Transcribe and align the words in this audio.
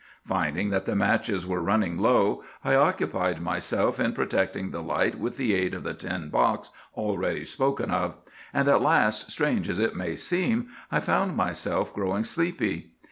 Finding 0.25 0.71
that 0.71 0.85
the 0.87 0.95
matches 0.95 1.45
were 1.45 1.61
running 1.61 1.99
low, 1.99 2.43
I 2.65 2.73
occupied 2.73 3.39
myself 3.39 3.99
in 3.99 4.13
protecting 4.13 4.71
the 4.71 4.81
light 4.81 5.19
with 5.19 5.37
the 5.37 5.53
aid 5.53 5.75
of 5.75 5.83
the 5.83 5.93
tin 5.93 6.29
box 6.31 6.71
already 6.95 7.43
spoken 7.43 7.91
of. 7.91 8.15
And 8.51 8.67
at 8.67 8.81
last, 8.81 9.31
strange 9.31 9.69
as 9.69 9.77
it 9.77 9.95
may 9.95 10.15
seem, 10.15 10.69
I 10.91 11.01
found 11.01 11.37
myself 11.37 11.93
growing 11.93 12.23
sleepy. 12.23 12.93